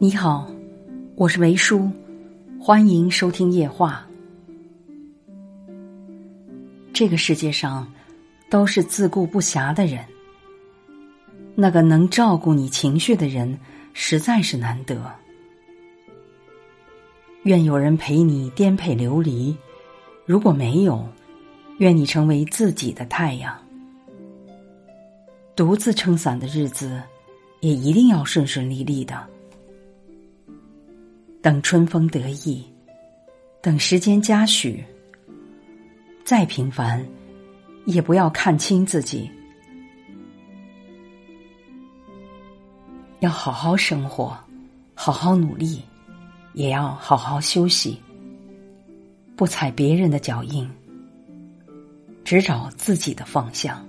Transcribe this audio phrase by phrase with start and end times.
[0.00, 0.48] 你好，
[1.16, 1.90] 我是维叔，
[2.60, 4.06] 欢迎收听夜话。
[6.92, 7.92] 这个世界上
[8.48, 10.04] 都是自顾不暇的人，
[11.56, 13.58] 那个能照顾你情绪的人
[13.92, 15.12] 实在是难得。
[17.42, 19.56] 愿有人陪你颠沛流离，
[20.24, 21.04] 如果没有，
[21.78, 23.52] 愿你成为自己的太阳。
[25.56, 27.02] 独自撑伞的日子，
[27.58, 29.26] 也一定要顺顺利利的。
[31.48, 32.62] 等春风得意，
[33.62, 34.84] 等时间嘉许。
[36.22, 37.02] 再平凡，
[37.86, 39.30] 也不要看清自己。
[43.20, 44.36] 要好好生活，
[44.92, 45.80] 好好努力，
[46.52, 47.98] 也要好好休息。
[49.34, 50.70] 不踩别人的脚印，
[52.24, 53.82] 只找自己的方向。